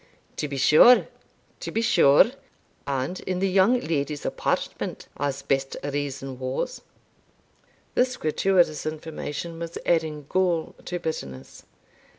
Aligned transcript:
"To 0.37 0.47
be 0.47 0.57
sure 0.57 1.07
to 1.59 1.71
be 1.71 1.83
sure 1.83 2.31
and 2.87 3.19
in 3.19 3.37
the 3.37 3.47
young 3.47 3.79
lady's 3.79 4.25
apartment, 4.25 5.07
as 5.17 5.43
best 5.43 5.77
reason 5.83 6.39
was." 6.39 6.81
This 7.93 8.17
gratuitous 8.17 8.87
information 8.87 9.59
was 9.59 9.77
adding 9.85 10.25
gall 10.27 10.73
to 10.85 10.97
bitterness. 10.97 11.65